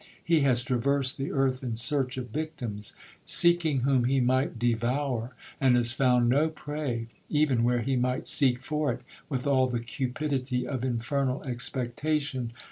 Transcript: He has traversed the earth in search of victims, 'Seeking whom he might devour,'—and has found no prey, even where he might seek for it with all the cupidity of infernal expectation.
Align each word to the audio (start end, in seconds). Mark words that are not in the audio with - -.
He 0.23 0.39
has 0.39 0.63
traversed 0.63 1.19
the 1.19 1.31
earth 1.31 1.61
in 1.61 1.75
search 1.75 2.17
of 2.17 2.31
victims, 2.31 2.93
'Seeking 3.23 3.81
whom 3.81 4.05
he 4.05 4.19
might 4.19 4.57
devour,'—and 4.57 5.75
has 5.75 5.91
found 5.91 6.27
no 6.27 6.49
prey, 6.49 7.05
even 7.29 7.63
where 7.63 7.81
he 7.81 7.95
might 7.95 8.25
seek 8.25 8.61
for 8.63 8.91
it 8.91 9.01
with 9.29 9.45
all 9.45 9.67
the 9.67 9.79
cupidity 9.79 10.65
of 10.67 10.83
infernal 10.83 11.43
expectation. 11.43 12.51